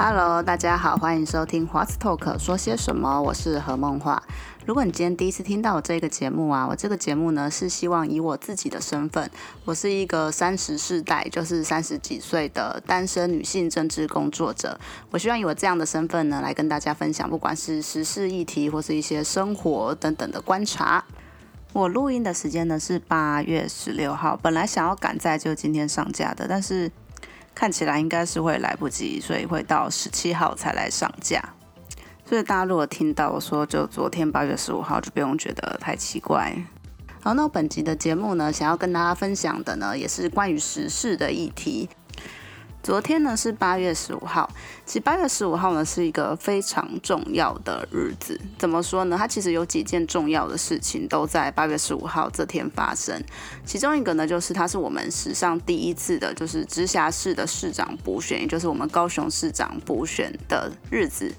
[0.00, 3.20] Hello，大家好，欢迎收听 What Talk 说些什么？
[3.20, 4.22] 我是何梦画。
[4.64, 9.28] 如果你今天第一次听到我这个节目啊，我这个节目呢是希望以我自己的身份，
[9.64, 14.78] 我是一个三十世代，就是三十几岁的单身女性政治工作者。
[15.10, 21.04] 我希望以我这样的身份呢，来跟大家分享，不管是时事议题或是一些生活等等的观察。
[21.72, 26.88] 我录音的时间呢是八月十六号，本来想要赶在就今天上架的，但是。
[27.58, 31.42] 看起来应该是会来不及，所以会到十七号才来上架。
[32.24, 36.56] 所以大家如果听到我说就昨天八月十五号，就不用觉得太奇怪。
[37.20, 41.88] 好，那本集的节目呢，想要跟大家分享的呢，也是关于时事的议题。
[42.88, 44.48] 昨天呢是八月十五号，
[44.86, 48.40] 其实八月十五号呢是一个非常重要的日子。
[48.56, 49.16] 怎么说呢？
[49.18, 53.22] 它其实有几件重要的事情都在八月十五号这天发生。
[53.66, 61.30] 其中一个呢，就是它是我们史上第一次的，就是直辖市的市长补选，也就是我们高雄市长补选的日子。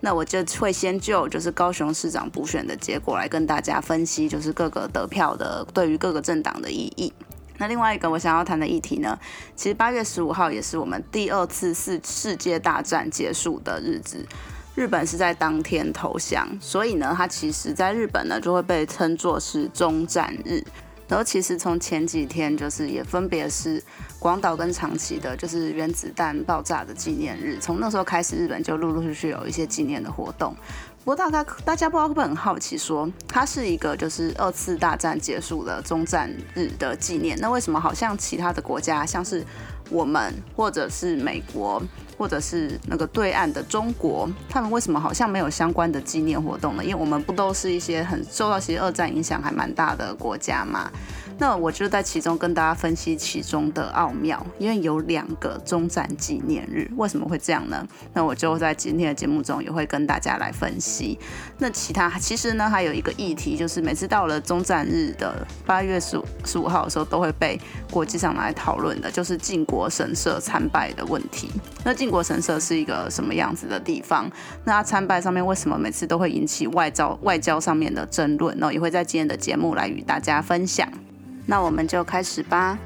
[0.00, 7.10] 那我就会先就就是高雄市长补选的结果来跟大家分析，就是各个得票的对于各个政党的意义。
[7.58, 9.18] 那另外一个我想要谈的议题呢，
[9.54, 14.24] 其实八月十五号也是我们第二次世世界大战结束的日子，
[14.74, 20.62] 日本是在当天投降，所以呢，它其实在日本呢就会被称作是中战日。
[21.08, 23.82] 然后其实从前几天就是也分别是
[24.18, 30.54] 广岛跟长崎的，就是原子弹爆炸的纪念日，从那时候开始，日本就陆陆续续有一些纪念的活动。
[31.08, 39.42] 不过大概大家不知道会不会很好奇，说它是一个就是二次大战结束的终战日的纪念，那为什么好像其他的国家，像是
[39.88, 41.82] 我们或者是美国，
[42.18, 46.84] 或者是那个对岸的中国，他们为什么好像没有相关的纪念活动呢？
[46.84, 50.90] 因为我们不都是一些很受到其实二战影响还蛮大的国家嘛。
[51.38, 57.86] 那我就在其中跟大家分析其中的奥妙，因为有两个中战纪念日，为什么会这样呢？
[58.12, 61.18] 那我就在今天的节目中也会跟大家来分析。
[61.58, 67.58] 那其他其实呢，还有一个议题，就是每次到了中战日的八月十五十五号的时候，都会被
[67.90, 71.48] 国际上来讨论的，就是靖国神社参拜的问题。
[71.84, 74.28] 那靖国神社是一个什么样子的地方？
[74.64, 78.58] 那它参拜上面为什么每次都会引起外交外交上面的争论？
[78.58, 78.72] 呢？
[78.72, 80.90] 也会在今天的节目来与大家分享。
[81.50, 82.78] 那我们就开始吧。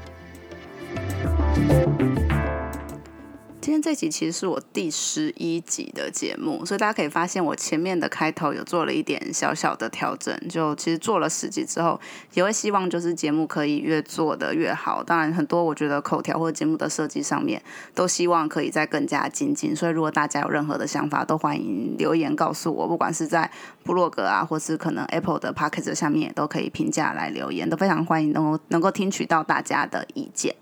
[3.63, 10.37] 今天这集其实是我第十一集的节目，所以大家可以发现我前面的开头有做了一点小小的调整。
[10.49, 11.97] 就其实做了十集之后，
[12.33, 15.01] 也会希望就是节目可以越做的越好。
[15.01, 17.63] 当然，很多我觉得口条或者节目的设计上面，
[17.95, 19.73] 都希望可以再更加精进。
[19.73, 23.49] 所以如果大家有任何的想法，都欢迎留言告诉我，不管是在
[23.85, 30.53] 部落格啊，或是可能 Apple 的 p o c k e t 下面，也都可以评价来留言，都非常欢迎能够能够听取到大家的意见。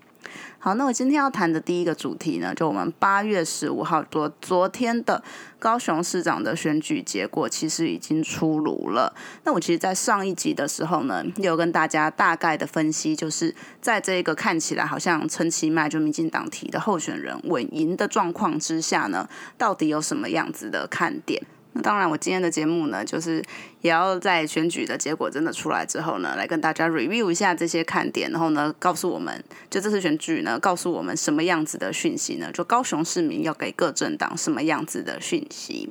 [0.64, 5.20] 好，那我今天要谈的第一个主题呢，就我们八月十五号昨昨天的
[5.58, 9.12] 高雄市长的选举结果，其实已经出炉了。
[9.42, 19.28] 那我其实，在上一集的时候呢，有跟大家大概的分析，就是在这个看起来好像陈其迈就民进党提的候选人稳赢的状况之下呢，
[19.58, 21.42] 到底有什么样子的看点？
[21.74, 23.42] 那当然，我今天的节目呢，就是
[23.80, 32.52] 也要在选举的结果真的出来之后呢，来跟大家 review 一下这些看点，然后呢，告诉我们就这次选举呢，告诉我们什么样子的讯息呢？
[32.52, 35.90] 就高雄市民要给各政党什么样子的讯息？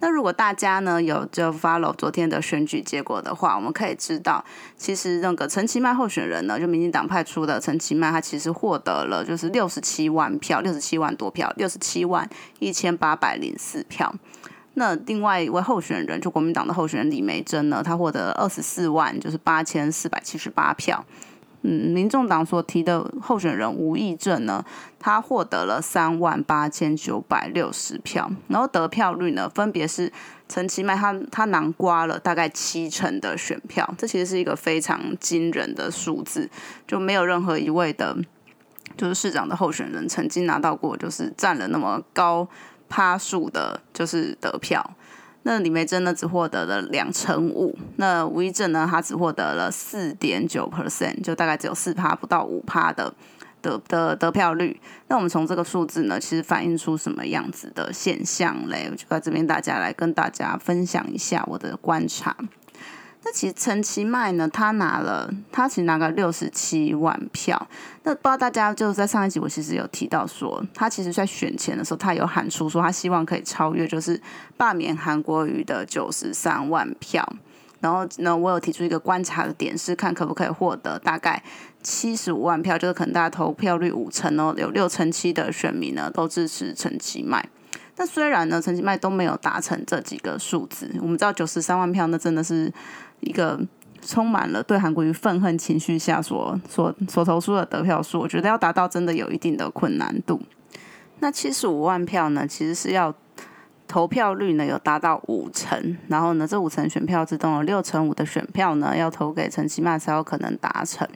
[0.00, 4.44] 那如果大家呢有就 follow 昨天的选举结果的话，我们可以知道，
[4.76, 12.28] 其实那个陈其迈候选人呢，就民进党派出的陈其迈，他其实获得了就是六十七万票，六十七万多票，六十七万
[12.58, 14.12] 一千八百零四票。
[14.74, 21.04] 那另外一位候选人，就国民党的候选人李梅珍呢，他获得二十四万，就是八千四百七十八票。
[21.64, 24.64] 嗯，民众党所提的候选人吴益正呢，
[24.98, 30.12] 他获得了三万八千九百六十票，然后得票率呢，分别是
[30.48, 36.50] 陈其迈他他囊瓜了大概七成的选票，这其实是一个非常惊人的数字，
[36.88, 38.16] 就没有任何一位的，
[38.96, 42.48] 就是市长的候选人曾经拿到过，就是占了那么高。
[42.92, 44.84] 趴数的就是得票，
[45.44, 53.10] 那李梅珍呢只获得了两成五，那吴一正呢他只获得了四点九 percent，就大概只有四趴不到五趴的
[53.62, 54.78] 的的得票率。
[55.08, 58.88] 那我们从这个数字呢，其实反映出什么样子的现象嘞？
[58.90, 62.36] 我就在这边大家来跟大家分享一下我的观察。
[63.24, 67.68] 那其实陈其迈呢，他拿了，他其实拿个六十七万票。
[68.02, 74.20] 那不知道大家就在上一集，我其实有提到说，他其实在选前的时候，他有喊出说，他希望可以超越，就是
[74.56, 77.26] 罢免韩国瑜的九十三万票。
[77.80, 81.42] 然后呢，我有提出一个观察的点，是看可不可以获得大概
[81.82, 87.44] 七十五万票，就是可能大家投票率五成哦，有六成七的选民呢都支持陈其迈。
[87.96, 92.72] 那虽然呢，陈其迈都没有达成这几个数字，我们知道九十三万票，那真的是
[93.22, 93.58] 一个
[94.00, 100.40] 充满了对韩国瑜愤恨情绪下所所所投出的得票数，我觉得要达到真的有一定的困难度。
[101.20, 103.14] 那七十五万票呢，其实是要
[103.92, 111.06] 投票率呢有达到五成，然后呢，这五成选票之中有六成五的选票呢要投给陈其迈才有可能达成。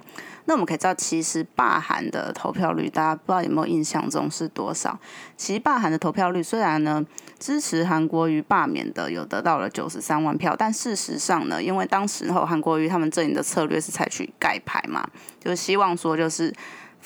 [0.44, 4.98] 那我们可以知道，其实罢韩的投票率，大家不知道有没有印象中是多少？
[5.38, 7.02] 其实罢韩的投票率虽然呢
[7.38, 15.02] 支持韩国瑜罢免的有得到了九十三万票，但事实上呢，因为当时候韩国瑜他们阵营的策略是采取盖牌嘛，
[15.40, 16.52] 就是希望说就是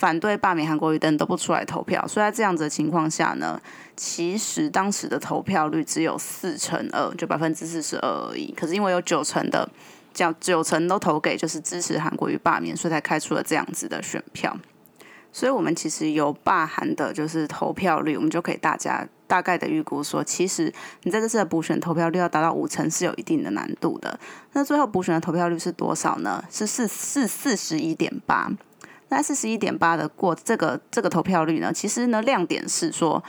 [0.00, 3.61] 反对罢免韩国瑜的人都不出来投票，所以在这样子的情况下呢，
[3.94, 8.52] 其实当时的投票率只有四成二，就百分之四十二而已。
[8.56, 9.69] 可是因为有九成的。
[10.12, 14.55] 叫九成都投给就是支持韩国瑜罢免，所以才开出了这样子的选票。
[15.32, 20.75] 所以，我们其实有罢韩的，就是投票率，我们就可以大家大概的预估说，其实
[21.05, 24.19] 你在这次的补选投票率要达到五成是有一定的难度的。
[24.52, 26.43] 那最后补选的投票率是多少呢？
[26.50, 28.50] 是四四四十一点八。
[29.11, 33.23] 那四十一点八的过这个这个投票率呢，其实呢亮点是说，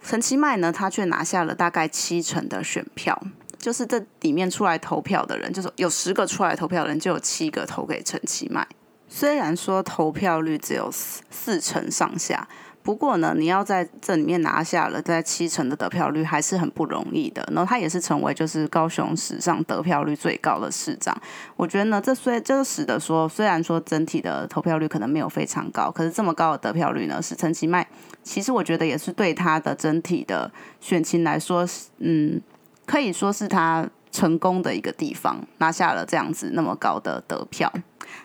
[0.00, 3.20] 陈其迈呢他却拿下了大概七成的选票。
[3.58, 8.66] 就是这里面出来投票的人，就是有十个出来投票的人，就有七个投给陈其迈。
[9.08, 12.46] 虽然说投票率只有四四成上下，
[12.84, 17.42] 不过呢，你要在这里面拿下了在七成的得票率，还是很不容易的。
[17.50, 21.16] 然后他也是成为就是高雄史上得票率最高的市长。
[21.56, 27.84] 我觉得呢，这虽这使得说，虽然说整体的投票率可能没有非常高，可是这么高的得票率呢，是陈其迈。
[28.22, 31.66] 其实我觉得也是对他的整体的选情来说，
[31.98, 32.40] 嗯。
[32.86, 37.72] 可以说是他成功的一个地方，拿下了这样子那么高的得票，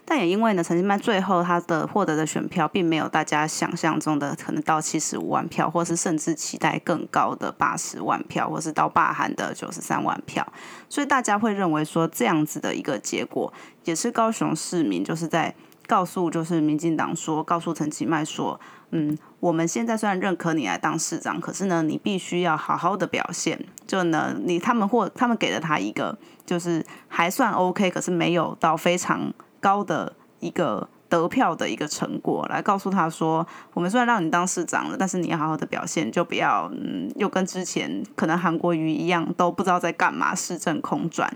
[0.05, 10.45] 但也因为呢，陈其迈最后他的获得的选票，并没有大家想象中的可能到七十五万票，或是甚至期待更高的八十万票，或是到罢韩的九十三万票，
[10.89, 13.53] 所以大家会认为说这样子的一个结果，
[13.85, 15.55] 也是高雄市民就是在
[15.87, 18.59] 告诉就是民进党说，告诉陈其迈说。
[18.91, 23.63] 嗯，我们现在虽然认可你来当市长，可是呢，你必须要好好的表现。
[23.85, 41.35] 就呢，你他们或他们给了他一个，就是还算 OK，可是没有到非常高的一个得票的一个成果，来告诉他说，我们虽然让你当市长了，但是你要好好的表现，就不要嗯，又跟之前可能韩国瑜一样，都不知道在干嘛，市政空转。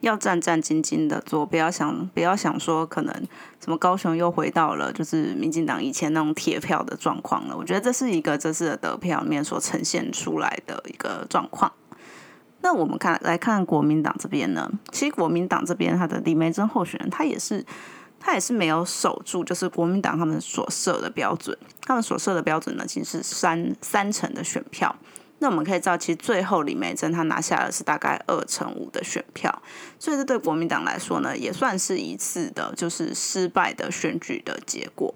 [0.00, 3.14] 要战战兢兢的做，不要想不要想说可能
[3.58, 7.56] 什么高雄又回到了就是民进党以前那种铁票的状况了。
[7.56, 11.72] 我觉得这是一个这次的得票面所呈现出来的一个状况。
[12.64, 17.62] 那我们看来看国民党这边呢，其实国民党这边他的李梅珍候选人，他也是
[18.18, 24.96] 他也是没有守住，就是国民党他们所设的标准，他们所设的标准呢，其实是三三成的选票。
[25.40, 29.62] 那我们可以知道，其实最后李梅珍她拿下的是大概二成五的选票，
[29.98, 35.14] 所以这对国民党来说呢，也算是一次的就是失败的选举的结果。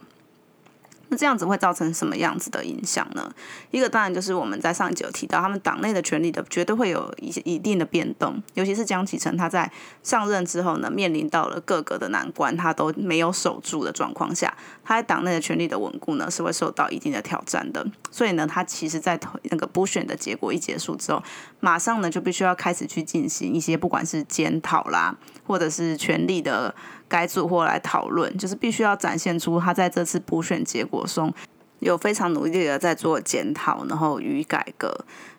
[1.08, 3.31] 那这样子会造成什么样子的影响呢？
[3.70, 9.70] 一个当然就是我们在上一集有提到，他们党内的权力的绝对会有一些一定的变动，尤其是江启臣他在
[10.02, 14.54] 上任之后呢，面临到了各个的难关，他都没有守住的状况下，
[14.85, 17.87] 他在党内的权力的稳固呢，是会受到一定的挑战的。
[18.11, 21.23] 所以呢，他其实在那个补选的结果一结束之后，
[21.61, 25.16] 马上呢就必须要开始去进行一些不管是检讨啦，
[25.49, 26.73] 或者是权力的。
[27.11, 31.33] 该组或来讨论，就是必须要展现出他在这次补选结果中
[31.78, 34.95] 有非常努力的在做检讨，然后予以改革。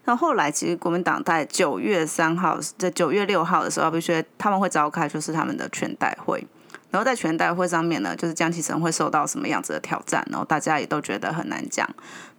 [0.06, 6.44] 那后来其实国民党在九月三号，在九月六号的时候，必须他们会召开就是他们的全代会。
[6.90, 11.88] 然后在全代会上面呢，就是江启臣会受到什么样子的挑战，然后大家也都觉得很难讲。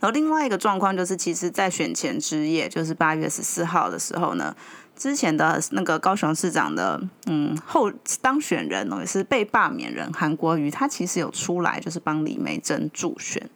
[0.00, 4.52] 然后另外一个状况就是，其实，在选前之夜，就是八月十四号的时候呢。
[5.00, 7.90] 之前的那个高雄市长的嗯后
[8.20, 13.48] 当选人哦，也是被罢免人韩国瑜，他其实有出来就是帮李梅珍助选。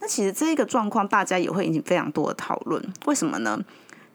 [0.00, 3.64] 那其实这一个状况大家也会引起非常多的讨论，为什么呢？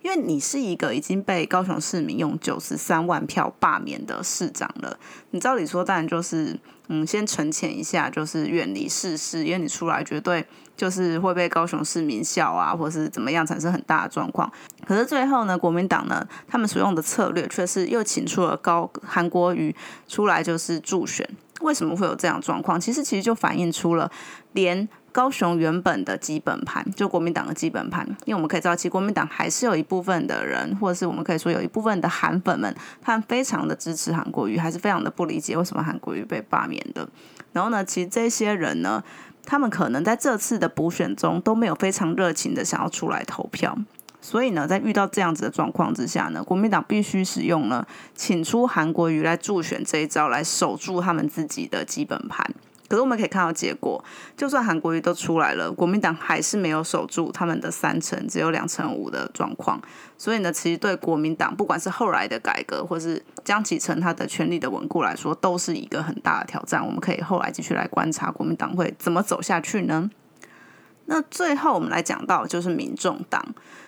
[0.02, 5.00] 因为你是一个已经被高雄市民用九十三万票罢免的市长了，
[5.32, 6.60] 你照理说当然就是
[6.90, 14.51] 嗯先沉潜一下，就是远离世事，因为你出来绝对就是会被高雄市民笑啊，或是怎么样产生很大的状况。
[14.86, 19.75] 可是最后呢，国民党呢，他们所用的策略却是又请出了高韩国瑜
[20.08, 21.27] 出来就是助选。
[21.62, 22.80] 为什么会有这样状况？
[22.80, 24.12] 其实其实就反映出了
[24.53, 24.88] 连。
[25.13, 37.08] 高雄原本的基本盘，就国民党的基本盘，因为我们可以知道，其实国民党还是有一部分的人，或者是我们可以说有一部分的韩粉们，他们非常的支持韩国瑜，还是非常的不理解为什么韩国瑜被罢免的。
[37.51, 39.03] 然后呢，其实这些人呢，
[39.46, 43.78] 他们可能在这次的补选中都没有非常热情的想要出来投票。
[44.22, 47.86] 所以呢，在遇到这样子的状况之下呢，国民党必须使用了
[48.16, 52.50] 请出韩国瑜来助选这一招来守住他们自己的基本盘。
[52.94, 54.06] 可是我们可以看到结果，
[54.38, 59.82] 就算韩国瑜都出来了，国民党还是没有守住他们的三成，只有两成五的状况。
[60.16, 66.86] 所以呢，其实对国民党，不管是后来的改革，或是江启臣他的权力的稳固来说，都是一个很大的挑战。
[66.86, 70.12] 我们可以后来继续来观察国民党会怎么走下去呢？
[71.06, 73.44] 那最后我们来讲到就是民众党。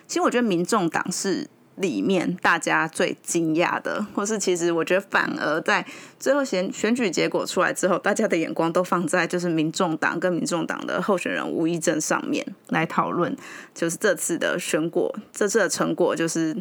[0.08, 5.84] 其实我觉得民众党是里面大家最惊讶的，或是其实我觉得反而在
[6.18, 13.36] 最后选选举结果出来之后，大家的眼光都放在就是民众党跟民众党的候选人吴益政上面来讨论，
[13.74, 16.56] 就是这次的选果，这次的成果就是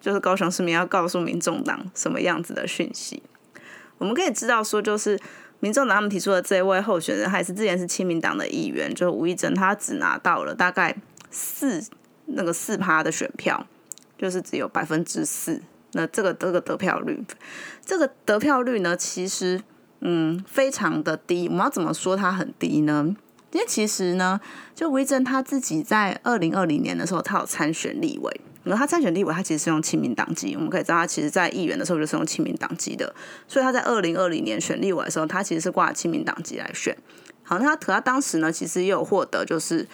[0.00, 3.22] 就是高雄市民要告诉民众党什么样子的讯息。
[3.98, 5.18] 我们可以知道说，就是
[5.60, 10.96] 民众党他们提出的这位候选人，还是之前是亲民党的议员，就是吴益政，他只拿到了大概
[11.30, 11.84] 四。
[12.34, 13.66] 那个四趴的选票，
[14.22, 15.60] 就是只有百分之四。
[15.94, 17.24] 那这个这个得票率，
[17.84, 19.60] 这个得票率呢，其实
[20.00, 21.48] 嗯非常的低。
[21.48, 23.16] 我们要怎么说它很低呢？
[23.50, 24.40] 因为其实呢，
[24.76, 28.40] 就威正他自己在二零二零年的时候，他有参选立委。
[28.62, 30.54] 然后他参选立委，他其实是用亲民党籍。
[30.54, 33.12] 我们可以知道，他其实在议员的时候就是用亲民党籍的。
[33.48, 36.96] 所以他在二零二零年选立委的时候，他其实是挂亲民党籍来选。
[37.42, 39.86] 好，那他可他当时呢，其实也有获得就是。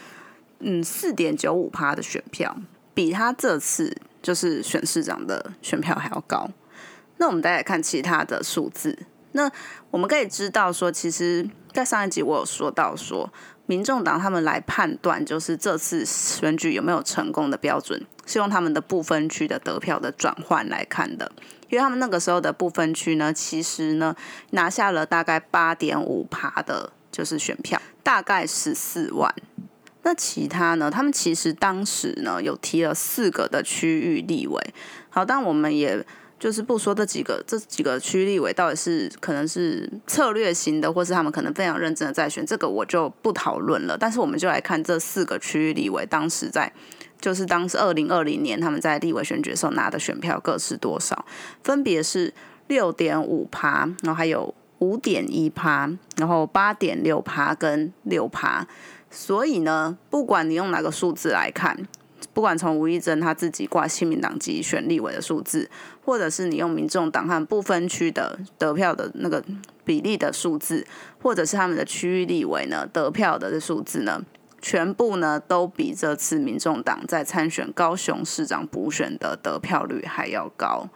[0.61, 2.57] 嗯，四点九五趴的选票，
[2.99, 6.51] 比他这次就是选市长的选票还要高。
[7.19, 8.99] 那我们再来看其他的数字。
[9.31, 9.49] 那
[9.93, 13.33] 我们可以知道说，其实，在上一集我有说到说，
[13.67, 21.31] 民众党他们来判断就是这次选举有没有成功的标准，是用他们的不分区的得票的转换来看的。
[21.69, 24.17] 因为他们那个时候的不分区呢，其实呢
[24.51, 29.33] 拿下了大概八点五趴的，就是选票，大概十四万。
[30.03, 30.91] 那其他呢？
[30.91, 34.75] 他们其实当时呢有提了四个的区域立委，
[35.11, 36.03] 好，但我们也
[36.39, 43.99] 就是不说这几个这几个区立委到底是可能是策略型的，或是他们可能非常认真的在选，这个我就不讨论了。
[43.99, 46.73] 但是我们就来看这四个区域立委当时在，
[47.21, 51.27] 就是当时二零二零年他们在立委选举的时候拿的选票各是多少，
[51.63, 52.33] 分别是
[52.69, 58.67] 六点五趴，然后还有五点一趴，然后八点六趴跟六趴。
[59.11, 61.87] 所以呢，不管你用哪个数字来看，
[62.35, 65.71] 不管从吴益珍他自己挂亲民党籍选立委的数字，
[66.05, 69.43] 或者是你用民众党和不分区的得票的那个
[69.85, 70.87] 比例的数字，
[71.23, 74.23] 或者是他们的区域立委呢得票的数字呢，
[74.61, 80.89] 全部呢都比这次民众党在参选高雄市长补选的得票率还要高。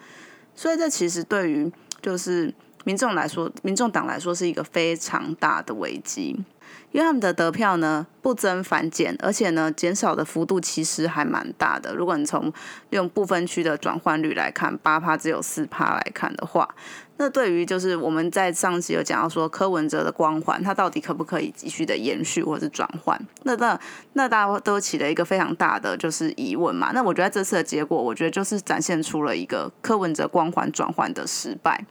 [0.55, 2.55] 所以这其实对于就是
[2.85, 6.45] 民众来说，民众党来说是一个非常大的危机。
[6.93, 11.95] 因为他们的得票呢不增反减，而且呢减少的幅度其实还蛮大的。
[11.95, 12.53] 如果你从
[12.91, 16.69] 用部分区的转换率来看，八趴只有四趴来看的话，
[17.17, 23.19] 那对于就是我们在上期有讲到说柯文哲的光环，它到底可不可以继续的延续或是转换？
[23.45, 23.79] 那那
[24.13, 26.93] 那大家都起了一个非常大的就是疑问嘛。
[26.93, 31.85] 那我觉得这次的结果，我觉得就是展现出了一个柯文哲光环转换的失败。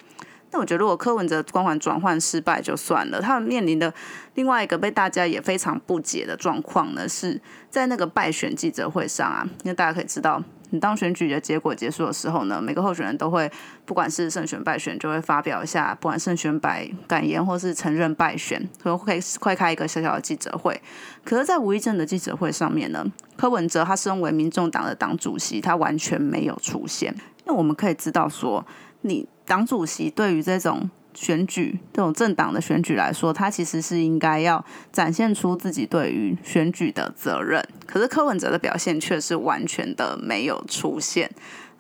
[0.52, 3.94] 那我觉得，如果柯文哲光环转换失败就算了，他们面临的
[4.36, 7.40] 另外一个被大家也非常不解的状况呢，是
[7.70, 9.48] 在那个败选记者会上啊。
[9.64, 13.50] 因为大家可以知道，你当选举的结果结束的时候呢，每个候选人都会，
[13.86, 20.82] 不管是胜选败选，就会发表一下不管胜选败感言，或是承认败选，所以会快开一个小小的记者会。
[21.24, 23.06] 可是，在吴一正的记者会上面呢，
[23.38, 27.16] 柯文哲他身为民众党的党主席，他完全没有出现。
[27.46, 28.66] 那我们可以知道说，
[29.02, 29.28] 你。
[29.44, 37.62] 党主席对于这种选举、这种政党的选举来说，他其实是应该要展现出自己对于选举的责任。
[37.86, 41.30] 可是柯文哲的表现却是完全的没有出现，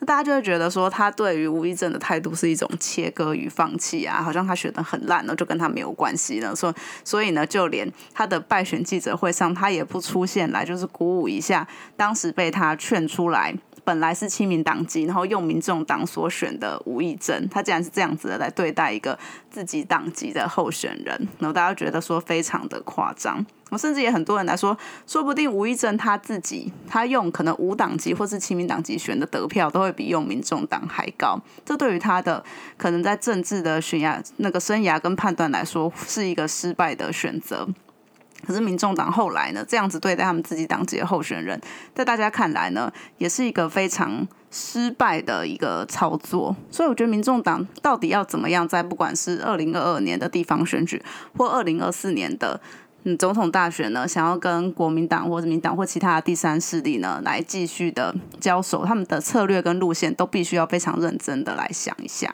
[0.05, 6.53] 大家就会觉得说，他对于吴益政的态度是一种切割与放弃啊，好像他选的很烂呢，就跟他没有关系了。
[6.53, 6.75] 说
[7.05, 13.55] 所以呢，就连他的败选记者会上，他也不出现来，就是鼓舞一下当时被他劝出来。
[13.83, 19.17] 本来是亲民党籍，然后用民众党所选的吴益珍，他竟然是这样子的来对待一个
[19.49, 23.45] 自己党籍的候选人，然后大家觉得说非常的夸张。
[23.69, 31.39] 我甚至也很多人来说，说不定吴益珍他自己，他用可能无党籍或是亲民党籍选的得票，都会比用民众党还高。
[31.65, 32.43] 这对于他的
[32.77, 37.65] 可能在政治的选涯那个生涯跟判断来说，是一个失败的选择。
[38.45, 41.59] 可是民众党后来呢，这样子对待他们自己党籍的候选人，
[41.93, 46.55] 在大家看来呢，也是一个非常失败的一个操作。
[46.69, 51.01] 所以我觉得民众党到底要怎么样，在不管是二零二二年的地方选举，
[51.37, 52.59] 或二零二四年的
[53.03, 62.33] 嗯总统大选呢，想要跟国民党或者民党或其他的第三势力呢来继续的交手，他们的策略跟路线都必须要非常认真的来想一下。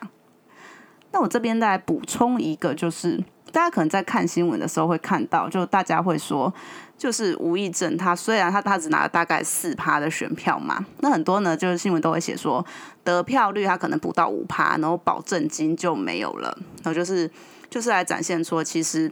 [1.10, 3.18] 那我这边再补充一个，就是
[3.52, 6.52] 大家可能在看新闻的时候会看到，就大家会说，
[6.96, 12.64] 就是吴益政他虽然他他只拿了大概四趴的选票嘛，那很多呢就是新闻都会写说
[13.04, 17.30] 得票率他可能不到五趴，然后保证金就没有了，然后就是
[17.70, 19.10] 就是来展现说其实。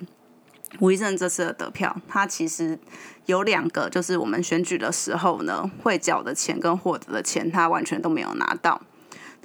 [0.81, 2.79] 吴益政这次的得票，他其实
[3.27, 8.79] 有两个，就是我们选举的时候呢，会缴的钱跟获得的钱，他完全都没有拿到。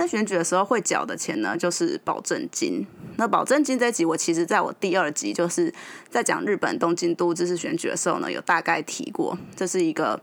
[0.02, 2.84] 那选举的时候会缴的钱呢，就是保证金。
[3.18, 5.72] 那保证金这集，我其实在我第二集就是
[6.10, 10.20] 在讲日本东京都知事选举的时候呢，有大概提过，这是一个。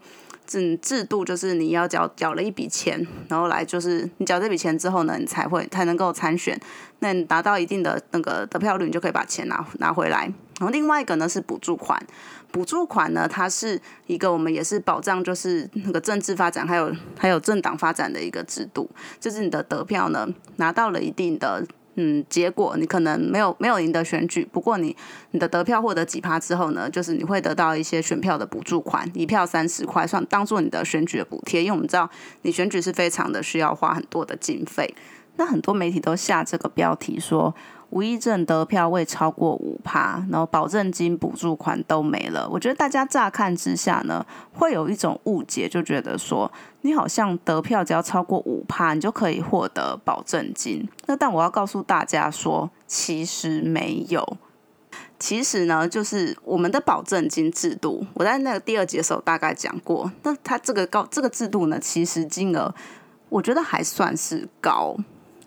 [0.49, 6.59] 制制度就是你要缴缴了一笔钱，然后来就是你缴这笔钱之后呢，你才会才能够参选。
[7.01, 10.21] 那你达到一定的那个得票率，你就可以把钱拿拿回来。
[10.59, 12.03] 然后另外一个呢是补助款，
[12.51, 18.91] 补助款呢它是一个我们也是保障就是那个政治发展还有还有政党发展的一个制度，
[19.21, 21.67] 就是你的得票呢拿到了一定的。
[22.01, 24.97] 嗯，结果你可能没有没有赢得选举，不过你
[25.33, 31.61] 你的得票获得几趴之后呢，就是你会得到一些选票的补助款，一票三十块，算当做你的选举的补贴。
[31.61, 32.09] 因为我们知道
[32.43, 34.95] 你选举是非常的需要花很多的经费，
[35.35, 37.53] 那很多媒体都下这个标题说。
[37.91, 42.49] 无一证得票未超过五趴，然后保证金、补助款都没了。
[42.51, 46.51] 我觉得大家乍看之下呢，会有一种误解，就觉得说
[46.83, 50.87] 你好像得票只要超过五趴，你就可以获得保证金。
[51.07, 54.37] 那但我要告诉大家说，其实没有。
[55.19, 60.11] 其实呢，就是我们的保证金制度，我在那个第二节的时候大概讲过。
[60.23, 62.73] 那它这个高这个制度呢，其实金额
[63.29, 64.97] 我觉得还算是高。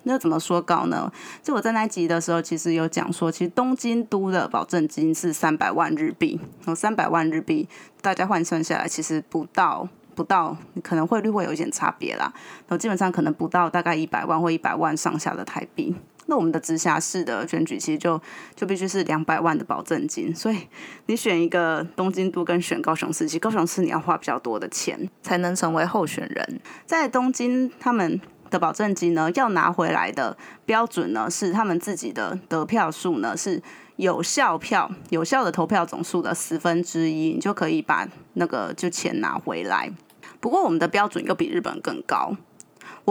[0.04, 1.12] 那怎么说高呢？
[1.44, 7.70] 就我在那集的时候，其实有讲说，其实东京都的保证金是三百万日币，然后三百万日币，
[8.02, 12.34] 大家换算下来，其实不到不到，可能汇率会有一点差别啦。
[12.34, 15.96] 然后基本上可能不到大概一百万或一百万上下的台币。
[16.26, 18.20] 那我们的直辖市的选举其实就
[18.56, 20.68] 就必须是两百万的保证金，所以
[21.06, 26.60] 你选一个东京都跟选高雄市，其实高雄市你要花比较多的钱才能成为候选人。
[26.86, 28.20] 在东京，他们。
[28.52, 33.60] 的保证金呢，要拿回来的标准呢，是他们自己的得票数呢，是
[33.96, 39.92] 有效票、有效的投票总数的十分之一，你就可以把那个就钱拿回来。
[40.40, 42.36] 不过我们的标准又比日本更高。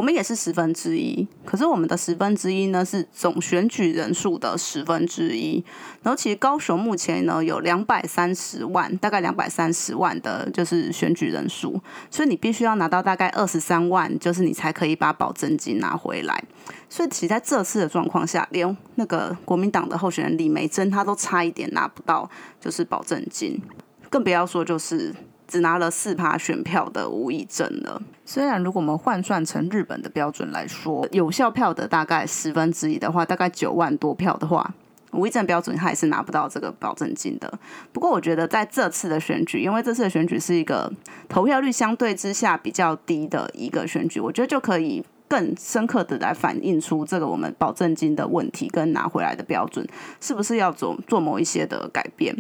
[0.01, 5.63] 我们也是十分之一，可是我们的十分之一呢是总选举人数的十分之一。
[6.03, 11.79] 然后其实高雄目前呢有两百三十万，大概两百三十万的就是选举人数，
[12.11, 16.43] 所以你必须要拿到大概二十三万，就是你才可以把保证金拿回来。
[16.89, 22.27] 所以其实在这次的状况下，连那个国民党的候选人李梅珍，他都差一点拿不到
[22.59, 23.61] 就是保证金，
[24.09, 25.15] 更不要说就是。
[25.51, 28.01] 只拿了四趴选票的无意政了。
[28.25, 34.73] 虽然如果我们换算成日本的标准来说，有效票的大概十分之一的话，大概九万多票的话，
[35.11, 37.53] 吴益政标准他也是拿不到这个保证金的。
[37.93, 40.91] 不过我觉得在这次的选举，因为这次的选举是一个
[41.29, 49.85] 投票率相对之下比较低的一个选举，我觉得就可以更深刻的来反映出这个我们保证金的问题跟拿回来的标准
[50.21, 52.35] 是不是要做做某一些的改变。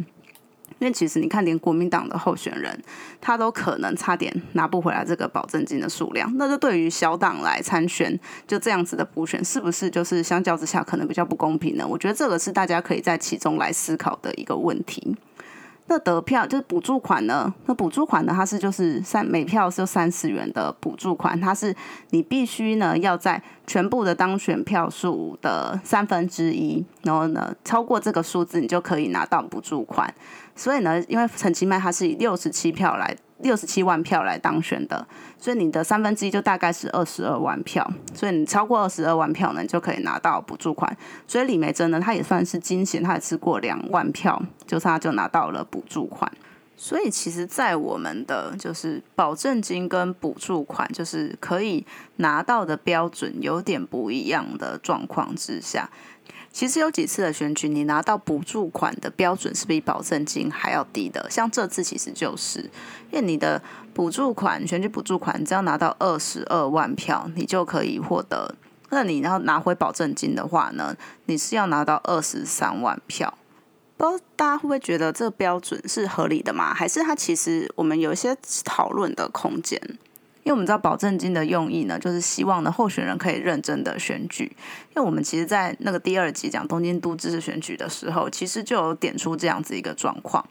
[0.79, 2.83] 因为其实你看，连国民党的候选人，
[3.21, 6.31] 他都可能差点拿不回来这个保证金的数量。
[6.37, 11.87] 那这对于小党来参选，就这样子的补选，是不是就是相较之下可能比较不公平呢？
[11.87, 15.17] 我觉得这个是大家可以在其中来思考的一个问题。
[15.87, 17.53] 那得票就是补助款呢？
[17.67, 18.33] 那补助款呢？
[18.33, 21.75] 它是就是三每票是三十元的补助款，它是
[22.11, 30.15] 你必须呢要在全部的当选票数的三分之一，然后呢超过这个数字，你就可以拿到补助款。
[30.61, 33.17] 所以呢，因为陈其迈他是以六十七票来。
[33.43, 35.07] 六十七万票来当选的，
[35.39, 40.95] 所以你的三分之一就大概是二十二万票，所以你超过二十二万票呢，你就可以拿到补助款。
[41.27, 46.31] 所以李梅珍呢，她也算是惊险，她也吃过两万票，就是她就拿到了补助款。
[46.77, 55.89] 所以其实，在我们的就是保证金跟补助款，就是可以拿到的标准有点不一样的状况之下。
[56.53, 61.31] 其实有几次的选举，你拿到补助款的标准是比保证金还要低的。
[61.31, 62.61] 像这次其实就是，
[63.11, 63.63] 因为你的
[63.95, 68.55] 补助款选举补助款只要拿到二十二万票，你就可以获得。
[68.91, 73.33] 那你然后拿回保证金的话呢，你是要拿到二十三万票。
[73.97, 76.75] 不知道大家会不会觉得这个标准是合理的吗？
[76.75, 79.81] 还是它其实我们有一些讨论的空间？
[80.43, 84.45] 因为我们知道保证金的用意呢，就是希望呢候选人可以认真的选举。
[84.91, 90.45] 因为我们其实，在那个第二集讲东京都知事选举的时候，其实就有点出这样子一个状况，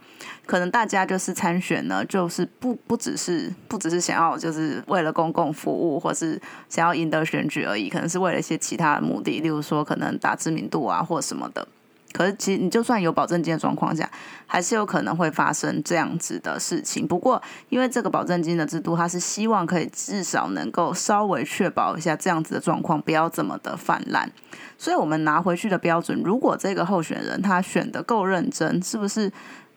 [0.46, 11.68] 可能大家就是参选呢，就是不不只是不只是想要就是为了公共服务，或是想要赢得选举而已，可能是为了一些其他的目的，例如说可能打知名度啊或什么的。
[12.12, 14.10] 可是，其实你就算有保证金的状况下，
[14.48, 17.08] 还是有可能会发生这样子的事情。
[17.08, 24.32] 不过，因为这个保证金的制度，它是希望可以至少能够稍微确保一下这样子的状况不要这么的泛滥。
[24.78, 29.32] 所以，我们拿回去的标准，如果这个候选人他选的够认真，是不是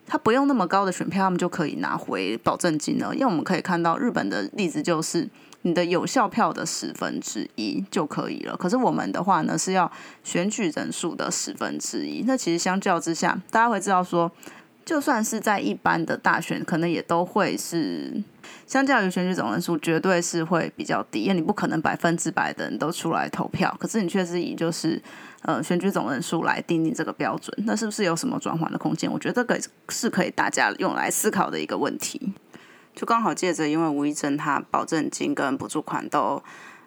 [0.07, 3.11] 他不用那么高的选票，他们就可以拿回保证金呢？
[3.13, 5.29] 因为我们可以看到日本的例子就是。
[5.63, 8.57] 你的有效票的十分之一就可以了。
[8.57, 9.91] 可是我们的话呢，是要
[10.23, 12.23] 选举人数的十分之一。
[12.27, 14.31] 那其实相较之下，大家会知道说，
[14.85, 18.23] 就算是在一般的大选，可能也都会是
[18.67, 21.23] 相较于选举总人数，绝对是会比较低。
[21.23, 25.01] 因为你不可能百分之百的人都出来投票，可是你却是以就是
[25.43, 29.11] 呃选举总人数来定定这个标准，那是不是有什么转换的空间？
[29.11, 32.33] 我觉得这个是可以大家用来思考的一个问题。
[32.95, 36.43] 就刚好借着，因为吴一珍他保证金跟补助款都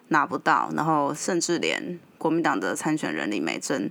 [0.08, 3.90] 拿不到，然后甚至连国民党的参选人李美珍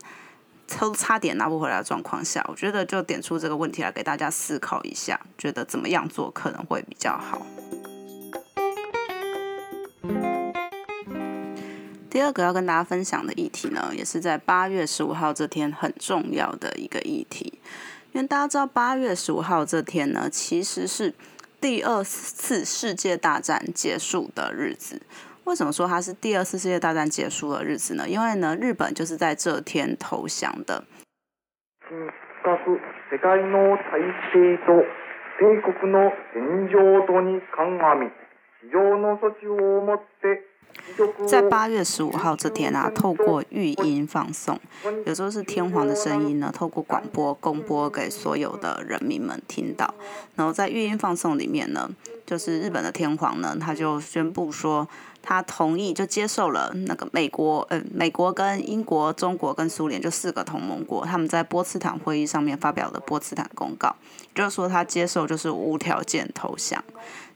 [0.80, 7.46] 都差点拿不回来的状况下，我觉得就点出这个问题来给大家思考一下，觉得怎么样做可能会比较好。
[12.10, 17.60] 第二个要跟大家分享的议题呢，也是在八月十五号这天很重要的一个议题，
[18.14, 21.14] 因为大家知道八月十五号这天呢，其实是。
[21.66, 25.02] 第二次世界大战结束的日子，
[25.46, 28.08] 为什么说它是第二次世界大战结束的日子呢？
[28.08, 30.84] 因为呢，日本就是在这天投降的。
[41.28, 44.60] 在八月十五号这天啊，透过语音放送，
[45.06, 49.94] 有时候是天皇的声音呢，透过广播公播给所有的人民们听到。
[50.36, 51.90] 然后在语音放送里面呢，
[52.26, 54.88] 就是日本的天皇呢，他就宣布说，
[55.22, 63.94] 他同意就接受了那个美国，呃，美国跟英国、中国跟苏联就四个同盟国，他们在波茨坦会议上面发表的波茨坦公告，
[64.34, 66.82] 就是说他接受就是无条件投降。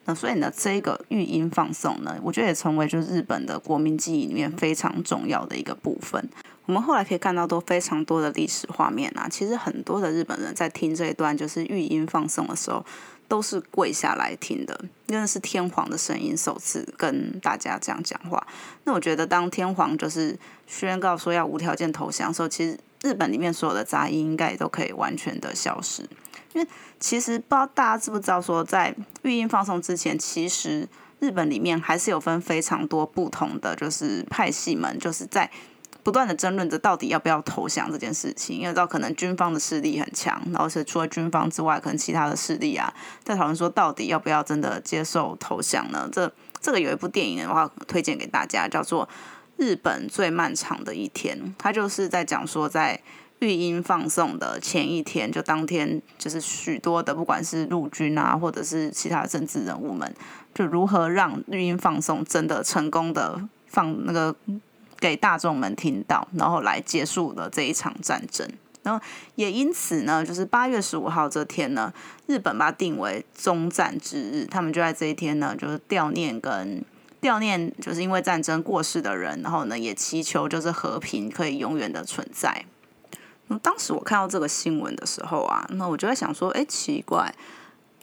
[0.05, 6.27] 那所以呢，这个育音放送呢，我觉得也成为就是日本的国民记忆里面非常重要的一个部分。
[6.65, 12.85] 我们后来可以看到都非常多的历史画面啊，其实很多的日本人在听这一段就是育音放送的时候，
[13.27, 18.45] 都是跪下来听的，因为是天皇的声音首次跟大家这样讲话。
[18.83, 26.07] 那我觉得当天皇就是宣告说要无条件投降的时候，其实日本里面所有的杂音应该也都可以完全的消失。
[26.53, 26.67] 因为
[26.99, 30.88] 其实不知道大家知不知道，说在育音放松之前，其实
[31.19, 35.49] 日本里面还是有分非常多不同的，就是派系们，就是在
[36.01, 38.57] 不断的争论着到底要不要投降这件事情。
[38.57, 42.91] 因为知道可能军方的势力很强，然后是除了军方之外，可能其他的势力啊，
[43.23, 46.09] 在讨论说到底要不要真的接受投降呢？
[46.12, 49.05] 这这个有一部电影的话，推荐给大家，叫做
[49.60, 53.00] 《日本最漫长的一天》，他就是在讲说在。
[53.41, 60.13] 育音放送的前一天，就当天，就是许多的，不管是陆军啊，或者是其他政治人物们，
[60.54, 64.36] 就如何让育音放送真的成功的放那个
[65.00, 68.45] 给大众们听到，然后来结束了这一场战争。
[68.84, 69.02] 然后
[69.36, 71.93] 也因此呢，就是八月十五号这天呢，
[72.28, 76.84] 日本把它定为终战之日，他们就在这一天呢，就是悼念跟
[77.21, 82.65] 悼念，就是因为战争过世的人，然后呢，也祈求就是和平可以永远的存在。
[83.47, 87.34] 那当时我看到这个新闻的时候啊，那我就在想说，哎，奇怪，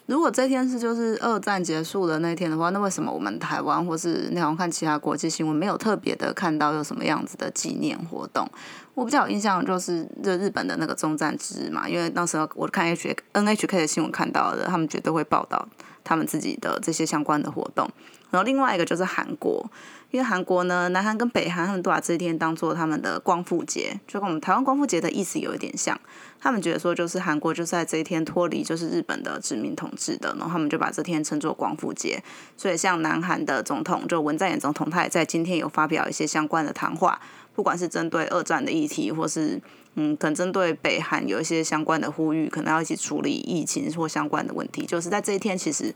[0.07, 8.49] 如果这天是就是二战结束的那天的话，那为什么我们台湾或是那我看其他国际新闻没有特别的看到有什么样子的纪念活动？
[8.95, 15.69] 我比较有印象就是这日本的那个中战之日嘛，因为当时我看 H N H K 的新闻看到的，他们绝对会报道
[16.03, 17.89] 他们自己的这些相关的活动。
[18.37, 19.65] 然后另外一个就是韩国。
[20.13, 25.99] 因为韩国呢，南韩跟北韩他们都把这一天当做他们的光复节，就跟我们台湾光复节的意思有一点像。
[26.39, 32.23] 他们觉得说，就是韩国就是在这一天脱离就是日本的殖民统治的，然后他们就把这天称作光复节。
[32.57, 37.21] 所以像南韩的总统就文在寅总统，他也在今天有发表一些相关的谈话，
[37.55, 39.61] 不管是针对二战的议题，或是
[39.97, 44.87] 嗯，可能针对北韩有一些相关的呼吁，可能要一起处理疫情或相关的问题。
[44.87, 45.93] 就是在这一天，其实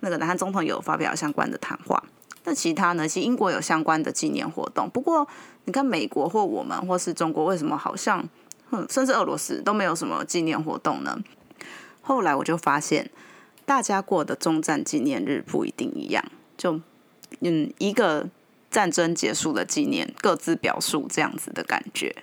[0.00, 2.02] 那个南韩总统有发表相关的谈话。
[2.44, 3.08] 那其他呢？
[3.08, 5.26] 其实英国有相关的纪念活动，不过
[5.64, 8.22] 你看美国或我们或是中国，为什么好像，
[8.90, 11.18] 甚至俄罗斯都没有什么纪念活动呢？
[12.02, 13.10] 后来我就发现，
[13.64, 16.22] 大家过的中战纪念日不一定一样。
[16.58, 16.78] 就
[17.40, 18.28] 嗯一个
[18.70, 22.14] 战争结束的纪念，各自表述这样子的感觉。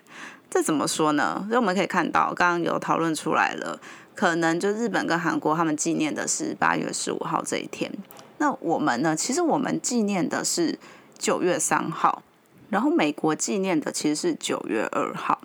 [0.52, 1.44] 这怎么说呢？
[1.48, 3.80] 所以我们可以看到，刚刚有讨论出来了，
[4.22, 7.92] 可能就日本跟韩国他们纪念的是八月十五号这一天。
[8.38, 9.16] 那我们呢？
[9.16, 10.78] 其实我们纪念的是
[11.18, 12.22] 九月三号，
[12.70, 15.42] 然后美国纪念的其实是九月二号。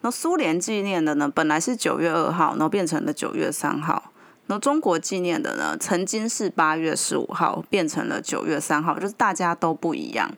[0.00, 4.10] 那苏联纪念的呢，本来是九月二号，然后变成了九月三号。
[4.46, 10.28] 那中国纪念的呢，曾经是八月十五号，变成了九月三号，就是大家都不一样。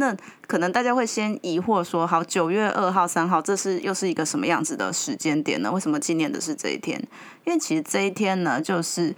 [0.00, 5.72] 那可能大家会先疑惑说，好，九月二号、三号，这是又是一个什么样子的时间点呢？
[5.72, 6.96] 为什么纪念的是这一天？
[7.44, 9.08] 因为其实这一天呢，就是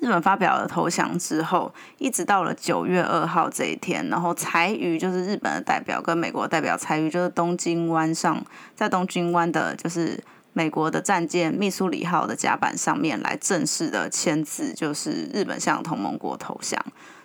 [0.00, 8.42] 日本发表了投降之后，一直到了九月二号这一天，然后柴鱼就是日本的代表跟美国代表柴鱼，就是东京湾上，
[8.74, 10.18] 在东京湾的，就是
[10.54, 16.82] 美国的战舰密苏里号的甲板上面来正式的签字，就是日本向同盟国投降。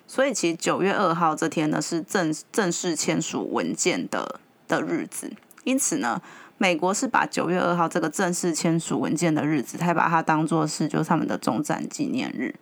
[0.08, 5.32] 所以其实九月二号这天呢是正正式签署文件的的日子，
[5.65, 6.22] 因此呢，
[6.58, 12.56] 美国是把九月二号这个正式签署文件的日子，他把它当做是就是他们的中战纪念日。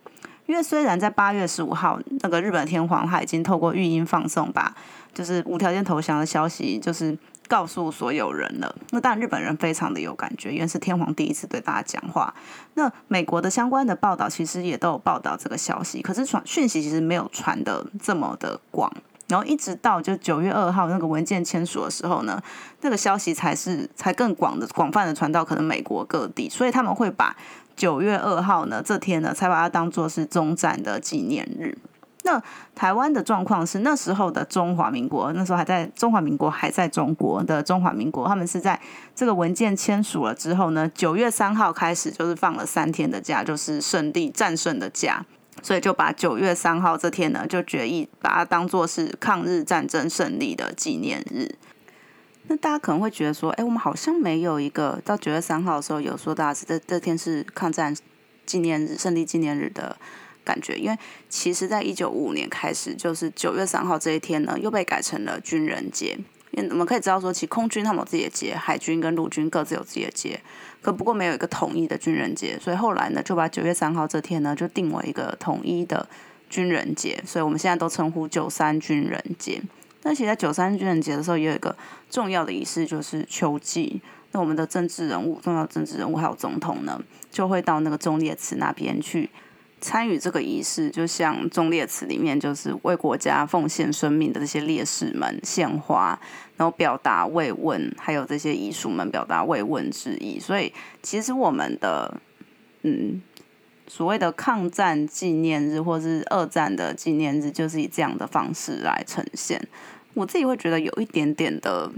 [0.46, 4.74] 因为虽然在八月十五号，那个日本天皇他已经透过语音放送，把
[5.14, 7.16] 就是无条件投降的消息，就是。
[7.48, 12.34] 告诉所有人了，那当然日本人非常的有感觉，因为是天皇第一次对大家讲话。
[12.74, 18.92] 那美国的相关的报道其实也都有报道这个消息，可是传讯息其实没有传的这么的广。
[19.28, 22.40] 然后一直到就九月二号那个文件签署的时候呢，
[22.82, 27.36] 那个消息才是才更广的广泛的传到可能美国各地，所以他们会把
[27.74, 31.76] 九月二号呢这天呢才把它当做是中战的纪念日。
[32.26, 32.42] 那
[32.74, 38.78] 台湾的状况是，那时候的中华民国，那时候还在中华民国还在中国的中华民国，他们是在
[39.14, 45.24] 这个文件签署了之后呢，九月三号开始就是放了三天的假，就是胜利战胜的假，
[45.62, 51.54] 所以就把九月三号这天呢，就决议把它当做是抗日战争胜利的纪念日。
[52.48, 57.94] 那大家可能会觉得说，哎，我们好像没有一个到九月三号的时候有说大家这这天是抗战
[58.44, 59.96] 纪念日、胜利纪念日的。
[60.46, 60.96] 感觉，因为
[61.28, 66.16] 其实，在一九五五年开始，就是九月三号这一天呢，又被改成了军人节。
[66.52, 70.40] 因为我们可以知道说，其实空军他们有自己的节，海军跟陆军各自有自己的节，
[70.80, 72.58] 可不过没有一个统一的军人节。
[72.58, 76.08] 所以后来呢，就把九月三号这天呢，就定为一个统一的
[76.48, 77.22] 军人节。
[77.26, 79.60] 所以我们现在都称呼九三军人节。
[80.02, 81.76] 那其实，在九三军人节的时候，也有一个
[82.08, 84.00] 重要的仪式，就是秋季。
[84.32, 86.98] 那我们的政治人物、重要政治人物还有总统呢，
[87.30, 89.28] 就会到那个忠烈祠那边去。
[89.78, 96.18] 参与这个仪式，就像忠烈祠里面，就是为国家奉献生命的这些烈士们献花，
[96.56, 100.40] 然后表达慰问，还有这些遗属们表达慰问之意。
[100.40, 102.20] 所以，其实我们的
[102.82, 103.20] 嗯
[103.86, 109.60] 所谓的抗战纪念日，或是二战的纪念日，就是以这样的方式来呈现。
[110.14, 111.92] 我自己会觉得有一点点的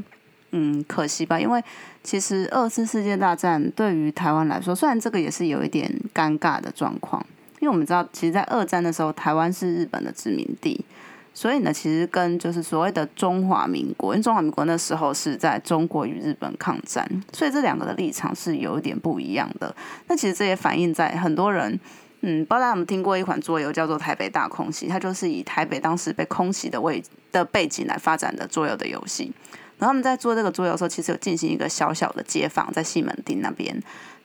[0.50, 1.62] 嗯可惜吧，因为
[2.02, 7.24] 其实二次世界大战对于台湾来说，虽然这个也是有一点尴尬的状况。
[7.60, 10.84] 因为我们知道，其实，在二战的时候，台湾是日本的殖民地，
[11.34, 19.74] 所以呢，其实跟就是所谓的中华民国，因为中华民国那时候是在中国与日本抗战，所以这两个的立场是有一点不一样的。
[20.06, 21.78] 那其实这也反映在很多人，
[22.20, 29.32] 嗯，不知道大家有没有听过一款桌游叫做《台北大空袭》，它就是以台北当时被空袭的位的背景来发展的桌游的游戏。
[29.78, 33.74] 然后他们在做这个桌游的时候，其实有进行一个小小的街访，在西门町那边。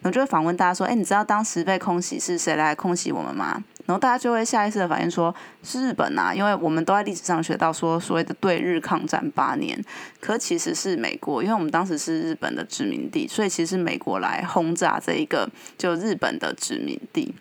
[0.02, 9.82] 然后就会访问大家说：“哎，你知道当时被空袭是谁来空袭我们吗？”然后大家就会下意识的反应说：“是日本啊，因为我们都在历史上学到说所谓的对日抗战八年，
[10.20, 17.34] 可其实是美国，因为我们当时是日本的殖民地，所以其实美国来轰炸这一个就日本的殖民地。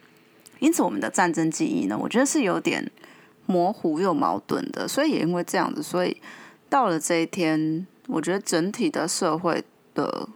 [0.60, 2.88] 因此，我们的战争记忆呢，我觉得是有点
[3.46, 4.86] 模糊又矛盾的。
[4.86, 6.16] 所以也因为这样子，所以
[6.68, 10.28] 到了这一天，我觉得整体的社会的。”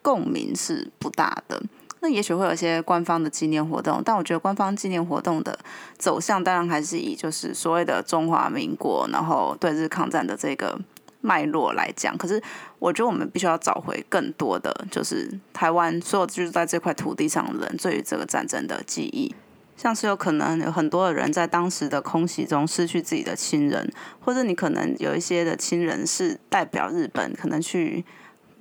[0.00, 1.60] 共鸣是不大的，
[2.00, 5.58] 那也许会有一些官方的纪念活动，但我觉得官方纪念活动的
[5.98, 10.78] 走向当然还是以就是所谓的中华民国，然后对日抗战的这个
[11.20, 12.16] 脉络来讲。
[12.16, 12.42] 可是
[12.78, 19.34] 我觉得我们必须要找回更多的，就是台湾所有居住在这块土地上的人对于这个战争的记忆，
[19.78, 28.04] 像是有可能有很多的人在当时的空袭中失去自己的亲人，或者你可能有一些的亲人是代表日本，可能去。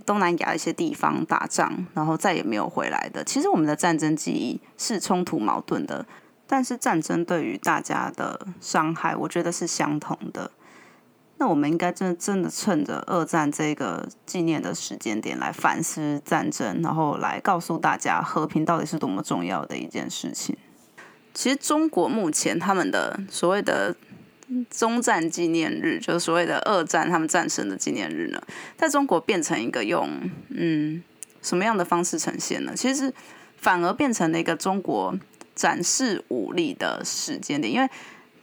[0.05, 3.21] 东南亚一些地方打仗，然后再也没有回来的。
[3.25, 6.05] 其实我们的战争记忆是冲突矛盾的，
[6.47, 10.49] 但是战争对于大家的伤害，我觉得是相同的。
[11.39, 20.57] 那我们应该真真的趁着二战这个纪念的时间点来反思战争，然后来告诉大家和平到底是多么重要的一件事情。
[21.37, 23.95] 其实中国目前他们的所谓的
[24.71, 28.41] 中战纪念日，就是所谓的二战他们战胜的纪念日呢，
[28.75, 30.09] 在中国变成一个用
[30.49, 31.03] 嗯
[31.43, 32.73] 什么样的方式呈现呢？
[32.75, 33.13] 其实
[33.57, 35.15] 反而变成了一个中国
[35.53, 37.87] 展示武力的时间点，因为。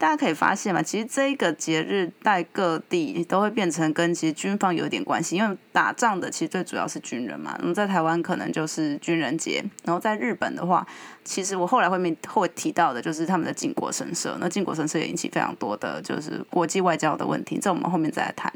[0.05, 7.57] 大家可以发现嘛，其实这个节日在各地都会变成跟其实军方有点关系，因为打仗的其实最主要是军人嘛。
[7.59, 10.87] 那么在台湾可能就是军人节，然后在日本的话，
[11.25, 14.37] 其实我后来会面会提到的就是他们的靖国神社。
[14.38, 18.53] 那靖国神社也引起非常多的就是国际外交的问题，这我们后面再来谈。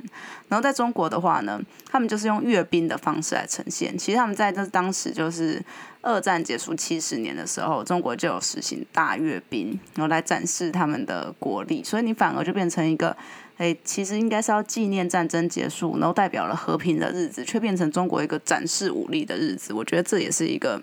[0.48, 1.58] 然后在中国的话呢，
[1.90, 3.96] 他们就是用阅兵的方式来呈现。
[3.96, 5.64] 其实他们在这当时就是
[6.08, 11.84] 二战结束七十年的时候，中国就有实行大阅兵，然后来展示他们的国力。
[11.84, 13.14] 所以你反而就变成一个，
[13.58, 19.74] 哎，其实应该是要纪念战争结束，然后代表了和平的日子，却变成中国一个展示武力的日子。
[19.74, 20.82] 我觉得这也是一个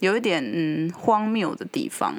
[0.00, 2.16] 有一点嗯荒谬的地方。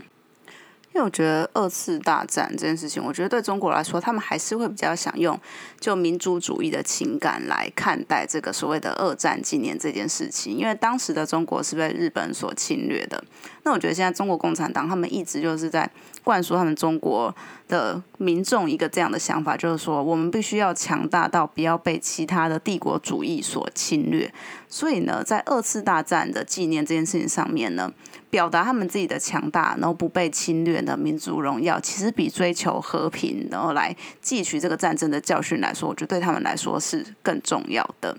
[0.96, 5.38] 因为我觉得二次大战这件事情，我觉得对中国来说，他们还是会比较想用
[5.78, 10.58] 就民族主义的情感来看待这个所谓的二战纪念这件事情。
[10.58, 13.22] 因为当时的中国是被日本所侵略的，
[13.64, 15.92] 那我觉得现在中国共产党他们一直就是在
[16.24, 17.36] 灌输他们中国
[17.68, 24.34] 的民众一个这样的想法，就是说我们必须要强大到不要被其他的帝国主义所侵略。
[24.70, 27.92] 所以呢，在二次大战的纪念这件事情上面呢。
[28.32, 38.18] 表达他们自己的强大，然后不被侵略的民族荣耀，其实比追求和平，然后来汲取这个战争的教训来说，我觉得对他们来说是更重要的。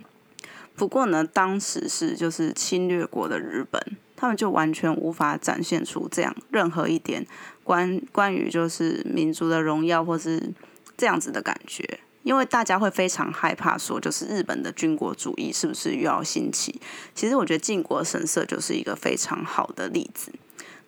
[0.74, 3.80] 不过呢，当时是就是侵略国的日本，
[4.14, 7.26] 他们就完全无法展现出这样任何一点
[7.64, 10.52] 关关于就是民族的荣耀或是
[10.96, 12.00] 这样子的感觉。
[12.22, 16.80] 因为大家会非常害怕，说就是日本的军国主义是不是又要兴起？
[17.14, 20.32] 其实我觉得靖国神社就是一个非常好的例子。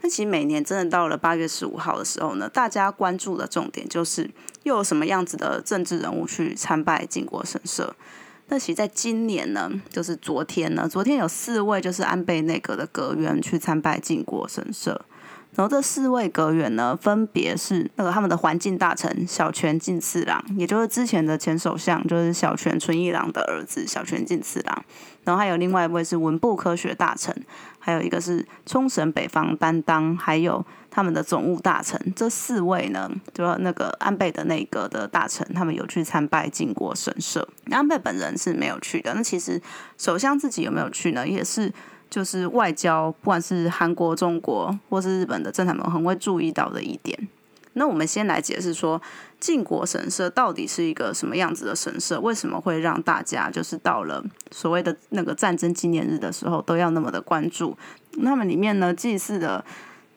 [0.00, 4.30] 那其实每年真的到了八月十五号的时候呢，大家关注的重点就是
[4.62, 7.94] 又有什么样子的政治人物去参拜靖国神社。
[8.50, 15.04] 那其实在今年呢，就是昨天呢，昨天有四位就是安倍内阁的阁员去参拜靖国神社。
[15.54, 24.84] 然后这四位阁员呢，分别是那个他们的环境大臣小泉进次郎，也就是之前的前首相，就是小泉纯一郎的儿子小泉进次郎。
[25.24, 27.34] 然后还有另外一位是文部科学大臣，
[27.78, 32.00] 还有一个是冲绳北方担当，还有他们的总务大臣。
[32.14, 37.48] 这四位呢，就那个安倍的内阁的大臣，他们有去参拜靖国神社。
[37.70, 39.14] 安倍本人是没有去的。
[39.14, 39.60] 那其实
[39.96, 41.26] 首相自己有没有去呢？
[41.26, 41.72] 也是。
[42.10, 47.28] 就是外交，不管是韩国、中国或是日本的政坛们很会注意到的一点。
[47.74, 49.00] 那我们先来解释说，
[49.38, 52.20] 靖国神社到底是一个什么样子的神社？
[52.20, 57.76] 为什么会让大家就是到了所谓的那个战争纪念日的时候都要那么的关注？
[58.12, 59.64] 那么里面呢，祭祀的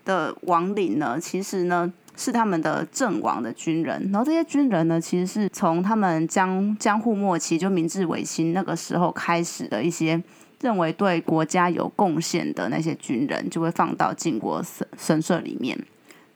[0.06, 4.10] 的亡灵呢，其实呢是他们的阵亡的军人。
[4.12, 10.22] 然后这些军人呢，其实是从他们江江户末期就明治维新那个时候开始的一些。
[10.62, 15.76] 认为对国家有贡献的那些军人，就会放到靖国神神社里面。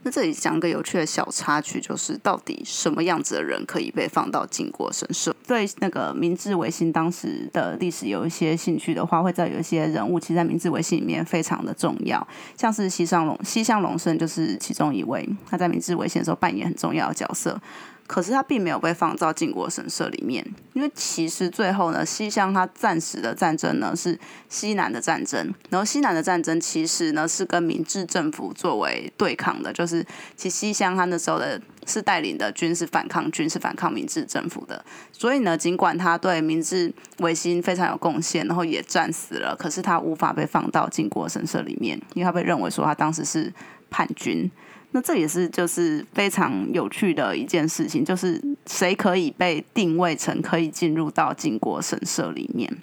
[0.05, 5.33] 那这里讲个有趣的小插曲，就是到底什么样子的人可以被放到靖国神社？
[5.47, 17.59] 对那个明治维新当时的历史有一些兴趣的话，会在有一些人物，其实在明治维新里面非常的重要，像是西上龙西乡隆盛就是其中一位，他在明治维新的时候扮演很重要的角色。
[18.07, 43.51] 可是他并没有被放到靖国神社里面，因为其实最后呢，西乡他暂时的战争呢是西南的战争，然后西南的战争其实呢是跟明治政府作为对抗的，就是其实西乡他那时候的是带领的军是反抗军，是反抗明治政府的，所以呢，尽管他对明治维新非常有贡献，然后也战死了，可是他无法被放到靖国神社里面，因为他被认为说他当时是
[43.89, 44.49] 叛军。
[44.91, 52.77] 那这也是就是非常有趣的一件事情，就是谁可以被定位成可以进入到靖国神社里面？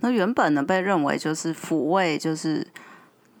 [0.00, 2.66] 那原本呢被认为就是抚慰就是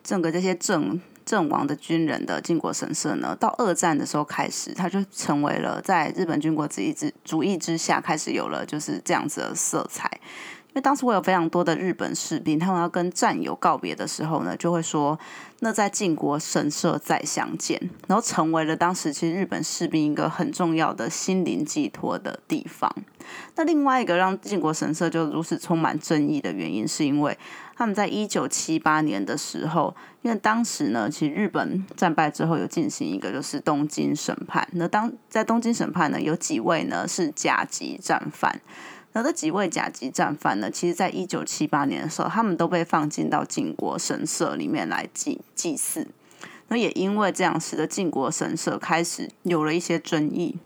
[0.04, 10.08] 整个这些阵阵亡的军人的靖国神社呢，到二战的时候开始，它就成为了在日本军国主义之主义之下开始有了就是这样子的色彩。
[10.78, 15.18] 因为当时我有非常多的日本士兵，他们要跟战友告别的时候呢，就会说
[15.58, 22.88] ：“那在靖国神社再相见。”然后成为了当时其实日本士兵一个很重要的心灵寄托的地方。
[23.56, 27.36] 那另外一个让靖国神社就如此充满争议的原因，是因为
[27.74, 34.68] 他们在一九七八年的时候，因为当时呢，其实日本战败之后有进行一个就是东京审判。
[34.74, 38.60] 那当在东京审判呢，有几位呢是甲级战犯。
[39.12, 40.70] 那这几位甲级战犯呢？
[40.70, 46.06] 其实，在一九七八年的时候，他们都被放进到靖国神社里面来祭祭祀。
[46.68, 50.58] 那也因为这样，使得靖国神社开始有了一些争议。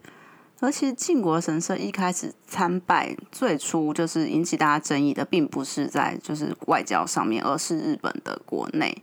[0.59, 9.03] 而且靖国神社一开始参拜，最初就是引起大家争议的，并不是在就是外交上面，而是日本的国内。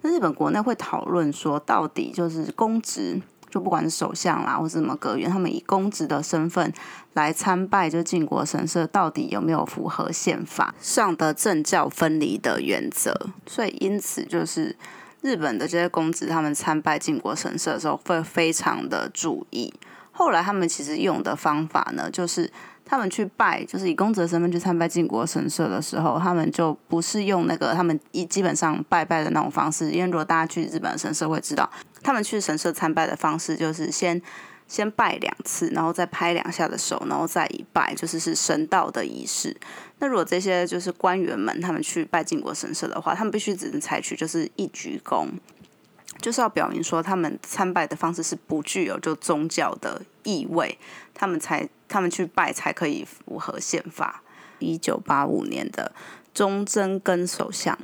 [0.00, 3.20] 那日本国内会讨论说，到底就是公职，
[3.54, 6.72] 就不管是首相啦，或者什么阁员，他们以公职的身份
[7.12, 13.14] 来参拜，就靖国神社，到底有没有符合宪法上的政教分离的原则？
[13.46, 14.74] 所以因此就是
[15.20, 19.72] 日本的这些公职，他们参拜靖国神社的时候，会非常的注意。
[20.10, 22.50] 后来他们其实用的方法呢，就是
[22.84, 29.90] 他们去拜，就是以公职身份去参拜靖国神社的时候，他们就不是用那个他们一基本上拜拜的那种方式。
[29.90, 31.68] 因为如果大家去日本神社会知道，
[32.02, 34.20] 他们去神社参拜的方式就是先
[34.68, 39.56] 先拜两次，然后再拍两下的手，然后再一拜，就是是神道的仪式。
[39.98, 45.28] 那如果这些就是官员们他们去拜靖国神社的话，他们必须只能采取就是一鞠躬。
[46.20, 50.76] 就是要表明说，他们参拜的方式是不具有就宗教的意味，
[51.14, 54.22] 他们才他们去拜才可以符合宪法。
[54.58, 55.92] 一九八五年的
[56.34, 57.78] 中贞根首相，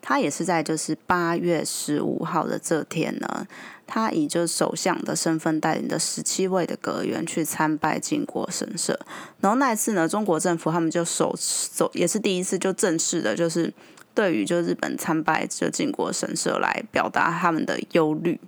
[0.00, 3.46] 他也是在就是八月十五号的这天呢，
[3.86, 8.98] 他以就首相的身份带领的十七位的阁员去参拜靖国神社。
[9.40, 13.72] 然后那一次呢，中国政府他们就首首也是第一次就正式的，就是。
[14.16, 18.40] 对于就日本参拜就靖国神社来表达他们的忧虑，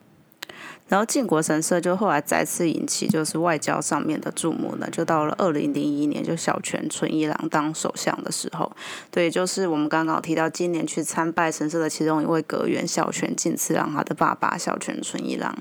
[0.89, 8.73] 然后靖国神社就后来再次引起就是外交上面的注目呢，就到了二零零一年，就小泉纯一郎当首相的时候，
[9.11, 15.55] 对，就是我们刚刚提到今年去参拜神社的其中一位阁员小泉进次郎，他的爸爸小泉纯一郎。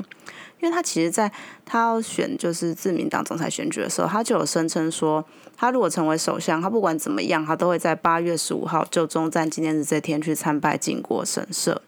[0.59, 1.31] 因为他其实，在
[1.65, 5.23] 他要选就是自民党总裁选举的时候，他就有声称说，
[5.55, 11.79] 他如果成为首相，他不管怎么样，他都会在八月十五号就中战纪念日这天去参拜靖国神社。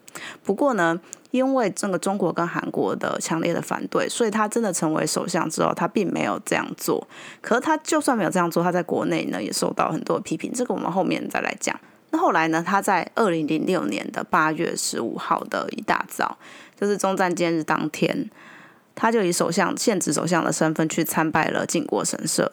[0.44, 1.00] 不过呢，
[1.32, 7.08] 因为这个中国跟韩国的强烈的反对，所以他真的成为首相之后，他并没有这样做。
[7.42, 10.52] 可是他就算没有这样做，他在国内呢也受到很多批评。
[10.54, 11.80] 这个我们后面再来讲。
[12.12, 16.38] 那后来呢，他在二零零六年的八月十五号的一大早，
[16.80, 18.30] 就是中战纪念日当天。
[18.96, 22.52] 他就以首相现职首相的身份去参拜了靖国神社，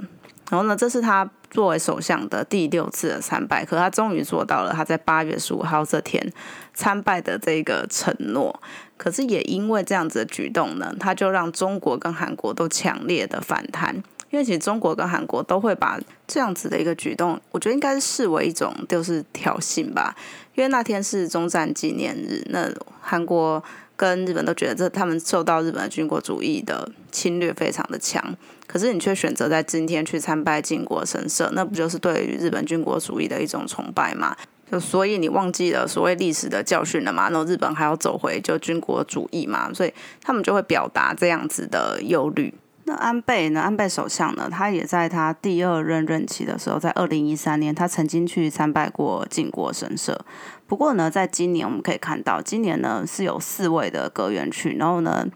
[0.48, 6.32] 然后呢，这是他作为首相的第六次的参拜，可他终于做到了他在八月十五号这天
[6.72, 8.60] 参拜的这个承诺。
[8.96, 13.94] 可是也因为这样子的举动呢，他就让中国跟韩国都强烈的反弹，
[14.30, 20.14] 因为其实中国跟韩国都会把这样子的一个举动，我觉得应该是视为一种就是挑衅吧，
[20.54, 22.70] 因为那天是中战纪念日，那
[23.00, 23.62] 韩国。
[23.96, 28.22] 跟日本都觉得这他们受到日本的军国主义的侵略非常的强，
[28.66, 34.36] 可是你却选择在今天去参拜靖国神社，那不就是对于日本军国主义的一种崇拜吗？
[34.70, 37.30] 就所以你忘记了所谓历史的教训了嘛？
[37.30, 39.72] 然后日本还要走回就军国主义嘛？
[39.72, 42.52] 所以他们就会表达这样子的忧虑。
[42.88, 43.60] 那安倍呢？
[43.60, 44.48] 安倍首相呢？
[44.50, 50.20] 他也在他第二任任期的时候，在二零一三年，他曾经去参拜过靖国神社。
[50.66, 55.26] 不过呢，在今年我们可以看到，今年呢是有四位的阁员去，然后呢，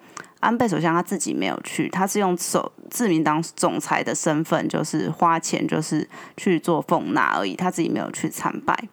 [0.41, 8.89] 安倍首相他自己没有去，他是用首自民党总裁的身份，就是花钱就是去做奉纳而已，他自己没有去参拜。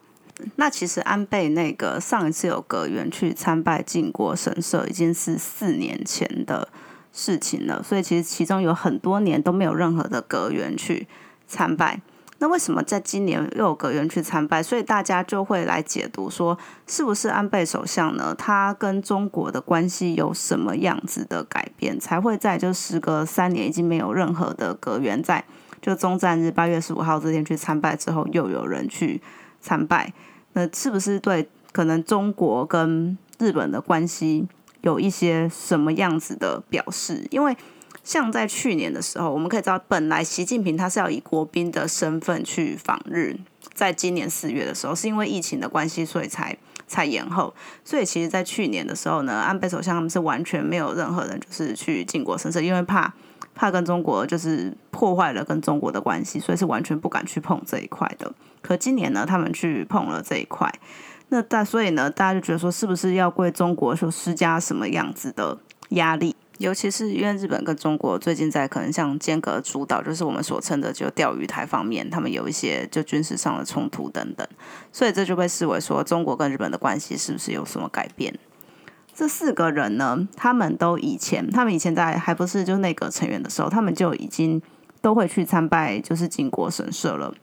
[0.55, 6.67] 那其实安倍那个上一次有阁员去参拜靖国神社，已经是四年前的。
[7.13, 11.07] 事情了，所以其实其中有很多年都没有任何的阁员去
[11.47, 11.99] 参拜。
[12.39, 14.61] 那为什么在今年又有阁员去参拜？
[14.61, 18.35] 所以大家就会来解读说，是不是安倍首相呢？
[18.37, 25.43] 他跟中国的关系有什么样子的改变，才会在就时隔三年已经没有任何的阁员在
[25.81, 29.21] 就中战日八月十五号这天去参拜之后，又有人去
[29.59, 30.13] 参拜？
[30.53, 34.47] 那是不是对可能中国跟日本的关系？
[34.81, 37.25] 有一些什么样子的表示？
[37.31, 37.57] 因为
[38.07, 43.35] 像在去年的时候，我们可以知道，本来习近平他是要以国宾的身份去访日，
[43.73, 47.53] 在今年四月的时候，是因为疫情的关系，所以才才延后。
[47.83, 53.13] 所以其实，在去年的时候呢，安倍首相他们是完全没有任何人就是去靖国神社，因为怕
[53.53, 58.33] 怕跟中国就是破坏了跟中国的关系，所以是完全不敢去碰这一块的。
[58.61, 60.73] 可今年呢，他们去碰了这一块。
[61.27, 65.57] 那大所以呢，大家就觉得说，是不是要对中国说施加什么样子的
[65.89, 66.33] 压力？
[66.57, 74.47] 尤其是因为日本跟中国最近在可能像间隔主导，就是我们所称的就钓鱼台方面，他们有一些就军事上的冲突等等，
[74.91, 78.33] 所以这就被视为说中国跟日本的关系是不是有什么改变？
[79.13, 84.61] 这四个人呢，他们都以前，他们以前在还不是就内阁成员的时候，他们就已经
[85.01, 87.33] 都会去参拜就是靖国神社了，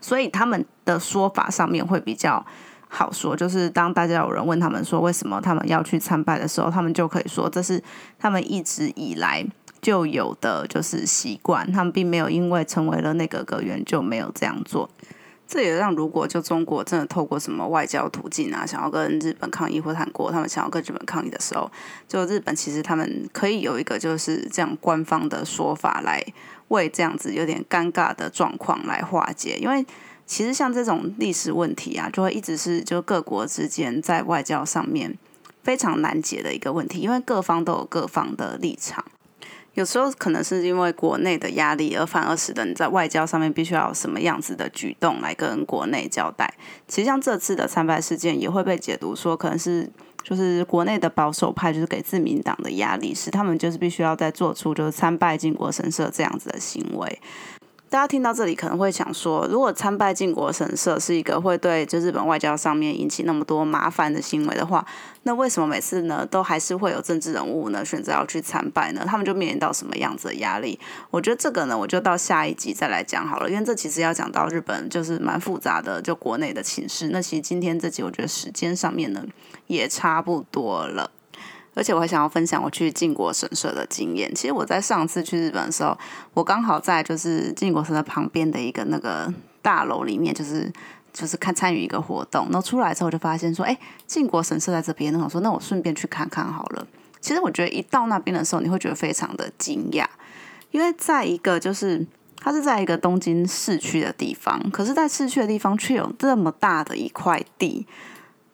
[0.00, 2.46] 所以他们的说法上面会比较。
[2.88, 7.82] 好说，就是当大家有人问他们说为什么他们要去参拜的时候，他们就可以说这是
[8.18, 9.44] 他们一直以来
[9.80, 14.88] 就有的就是习惯，他们并没有因为成为了内阁阁员就没有这样做。
[15.46, 21.70] 这也让如果就中国真的透过什么外交途径啊，想要跟日本抗议或韩国他们想要跟日本抗议的时候，
[22.08, 26.24] 就日本其实他们可以有一个就是这样官方的说法来
[26.68, 29.84] 为这样子有点尴尬的状况来化解，因为
[30.26, 35.16] 其实像这种历史问题啊，就会一直是就各国之间在外交上面
[35.62, 39.04] 非常难解的一个问题，因为各方都有各方的立场。
[39.74, 46.54] 有时候可能是因为国内的压力，而反而使得你在外交上面必须要有什么样子的举动来跟国内交代。
[46.86, 49.90] 其实像这次的参拜事件，也会被解读说，可能是
[50.22, 57.20] 就是国内的保守派就是给自民党的压力，使他们就是必须要再做出就是参拜靖国神社这样子的行为。
[57.94, 64.84] 大家听到这里可能会想说，如果参拜靖国神社是一个会对就日本外交上面引起那么多麻烦的行为的话，
[65.22, 69.04] 那为什么每次呢都还是会有政治人物呢选择要去参拜呢？
[69.06, 70.76] 他们就面临到什么样子的压力？
[71.12, 77.10] 我觉得这个呢，我就到下一集再来讲好了，因为这其实要讲到日本就是蛮复杂的，就国内的情势。
[77.10, 79.24] 那其实今天这集我觉得时间上面呢
[79.68, 81.12] 也差不多了。
[81.74, 84.32] 而且我还想要分享我去靖国神社的经验。
[84.34, 85.98] 其实我在上次去日本的时候，
[86.32, 90.72] 我刚好在就是靖国神社旁边的一个那个大楼里面，就是
[91.12, 92.44] 就是看参与一个活动。
[92.44, 95.12] 然后出来之后就发现说，哎，靖国神社在这边。
[95.12, 96.86] 那我说，那我顺便去看看好了。
[97.20, 100.06] 其实我觉得一到那边的时候，你会觉得非常的惊讶，
[100.70, 102.06] 因为在一个就是
[102.36, 107.86] 它是在一个东京市区的地方，可是在市区的地方却有这么大的一块地，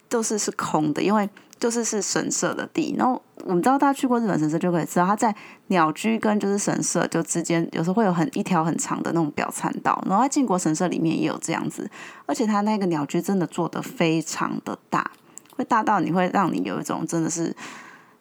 [0.08, 1.28] 都是是空的，因为。
[1.60, 5.32] 就是是神社的地，然后我们知道大家去过日本神社就可以知道，它在
[5.66, 11.88] 鸟居跟就是神社就之间有时候会有很一条很长的那种表参道，然后在靖国神社里面也有这样子，
[12.24, 15.10] 而且它那个鸟居真的做的非常的大，
[15.54, 17.54] 会大到你会让你有一种真的是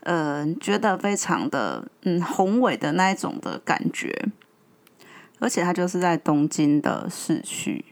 [0.02, 4.14] 呃觉得非常的嗯宏伟的那一种的感觉，
[5.40, 7.86] 而且它就是在东京的市区，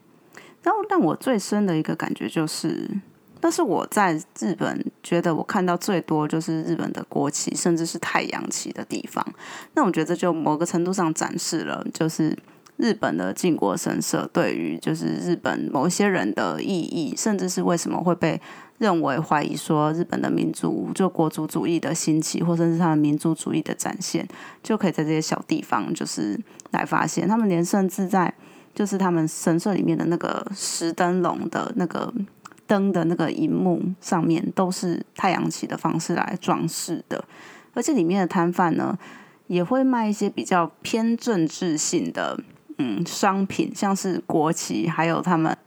[0.61, 2.99] 然后让我最深的一个感觉就是。
[3.39, 9.25] 但是我在日本觉得我看到最多就是日本的国旗，甚至是太阳旗的地方。
[9.73, 12.37] 那我觉得就某个程度上展示了，就是
[12.77, 18.39] 日本的靖国神社对于就是日本某些人的意义，甚至是为什么会被
[18.77, 24.27] 认为怀疑说日本的民族就国族主义的兴起，或甚至他的民族主义的展现，
[24.61, 26.39] 就可以在这些小地方就是
[26.71, 27.27] 来发现。
[27.27, 28.33] 他们连甚至在
[28.75, 32.13] 就是他们神社里面的那个石灯笼的那个。
[32.67, 37.23] 灯的那个荧幕上面都是太阳旗的方式来装饰的，
[37.73, 38.97] 而且里面的摊贩呢
[39.47, 42.39] 也会卖一些比较偏政治性的
[42.77, 45.57] 嗯商品，像是国旗，还有他们。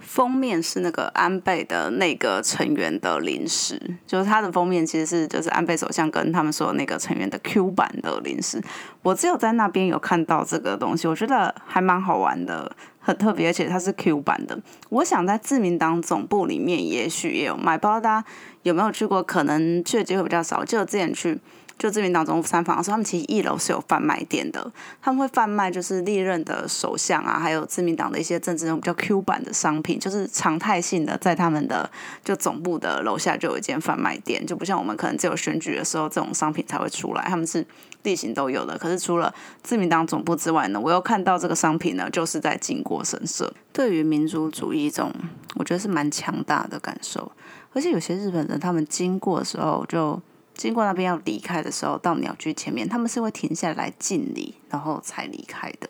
[0.00, 8.62] 封面是那个安倍的那个成员的零食，就是它的封面其实是就是安倍首相跟他们说那个成员的 Q 版的零食。
[9.02, 12.74] 我只有在那边有看到这个东西，我觉得还蛮好玩的，
[13.08, 14.58] 很特别，而且它是 Q 版的。
[14.90, 18.26] 我想在自民党总部里面也许也有卖，不知道大家
[18.64, 19.22] 有没有去过？
[19.22, 21.40] 可能去的机会比较少，就之前去。
[21.78, 31.88] 就自民党总部参访的时候，他们其实一楼是有贩卖店的，他们会贩卖就是历任的首相啊，还有自民党的一些政治人物比较 Q 版的商品，就是常态性的在他们的
[32.24, 37.64] 就总部的楼下就有一间贩卖店，就不像我们可能只有选举的时候这种商品才会出来，他们是
[38.02, 38.76] 地形都有的。
[38.78, 39.32] 可是除了
[39.62, 43.52] 自民党总部之外呢，我又看到这个商品呢，就是在靖国神社。
[43.72, 45.12] 对于民族主义一种，
[45.56, 47.30] 我觉得是蛮强大的感受，
[47.72, 50.20] 而且有些日本人他们经过的时候就。
[50.54, 55.88] 经过那边要离开的时候，到鸟居前面，他们是会停下来敬礼，然后才离开的。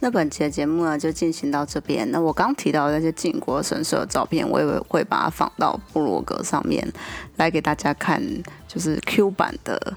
[0.00, 2.06] 那本期的节目呢，就进行到这边。
[2.10, 6.86] 那我刚提到那些靖国神社的照片，我也会把它放到部落格上面
[7.36, 8.22] 来给大家看，
[8.68, 9.96] 就是 Q 版的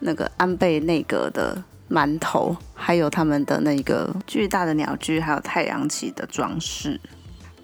[0.00, 7.00] 那个安倍内阁的馒头，还有他们的那个巨大的鸟居，还有太阳旗的装饰。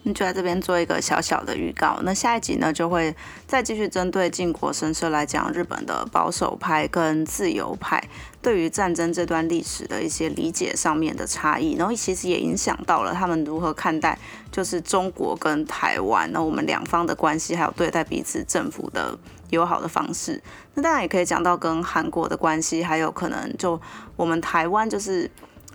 [0.03, 3.15] 那就在这边做一个小小的预告，那下一集呢就会
[3.47, 8.03] 再继续针对靖国神社来讲日本的保守派跟自由派
[8.41, 14.19] 对于战争这段历史的一些理解上面的差异，然后其实也影响到了他们如何看待
[14.51, 19.19] 就是中国跟台湾，那我们两方的关系，还有对待彼此政府的
[19.51, 20.43] 友好的方式。
[20.75, 23.81] 那当然也可以讲到跟韩国的关系，还有可能就
[24.17, 25.31] 我们台湾就是。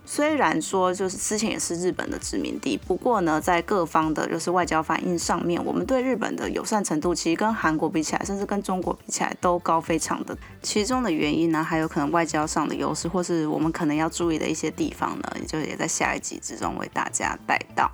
[0.08, 10.38] 虽然说就是之前也是日本的殖民地，不过呢，在各方的就是外交反应上面，我们对日本的友善程度其实跟韩国比起来，甚至跟中国比起来都高非常的。
[10.62, 17.90] 其中的原因呢，还有可能外交上的优势，或是我们可能要注意的一些地方呢，也就也在下一集之中为大家带到。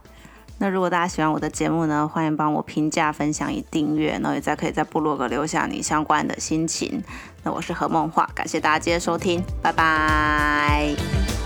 [0.59, 7.03] 那如果大家喜欢我的节目呢，欢迎帮我评价、分享、与订阅，然后也再可以在部落格留下你相关的心情。
[7.43, 11.42] 那我是何梦画，感谢大家今天收听，拜拜。